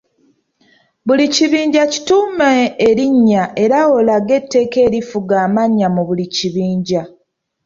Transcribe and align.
Buli 1.05 1.25
kibinja 1.35 1.83
kituume 1.91 2.51
erinnya 2.89 3.43
era 3.63 3.79
olage 3.97 4.33
etteeka 4.39 4.77
erifuga 4.87 5.35
amannya 5.45 5.87
mu 5.95 6.01
buli 6.07 6.25
kibinja. 6.35 7.01